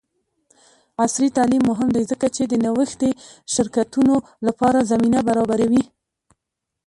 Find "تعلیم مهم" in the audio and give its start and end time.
1.37-1.89